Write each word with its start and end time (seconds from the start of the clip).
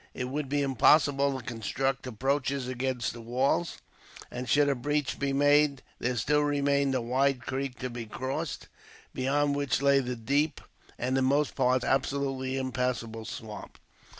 It 0.15 0.29
would 0.29 0.49
be 0.49 0.63
impossible 0.63 1.37
to 1.39 1.45
construct 1.45 2.07
approaches 2.07 2.67
against 2.67 3.13
the 3.13 3.21
walls; 3.21 3.77
and, 4.31 4.49
should 4.49 4.67
a 4.67 4.73
breach 4.73 5.19
be 5.19 5.31
made, 5.31 5.83
there 5.99 6.15
still 6.15 6.41
remained 6.41 6.95
a 6.95 7.01
wide 7.01 7.41
creek 7.45 7.77
to 7.81 7.89
be 7.91 8.07
crossed, 8.07 8.67
beyond 9.13 9.55
which 9.55 9.79
lay 9.83 9.99
the 9.99 10.15
deep, 10.15 10.59
and 10.97 11.15
in 11.19 11.25
most 11.25 11.53
parts 11.53 11.85
absolutely 11.85 12.57
impassable, 12.57 13.25
swamp. 13.25 13.77